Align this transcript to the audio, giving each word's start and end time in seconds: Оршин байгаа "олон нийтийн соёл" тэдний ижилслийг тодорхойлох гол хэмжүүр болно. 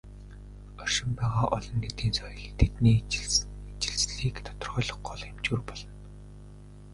Оршин 0.81 1.09
байгаа 1.17 1.45
"олон 1.55 1.77
нийтийн 1.81 2.13
соёл" 2.17 2.51
тэдний 2.59 2.97
ижилслийг 3.79 4.35
тодорхойлох 4.45 4.99
гол 5.07 5.21
хэмжүүр 5.25 5.61
болно. 5.67 5.91